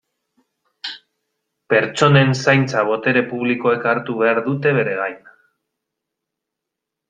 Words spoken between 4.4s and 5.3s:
dute bere gain.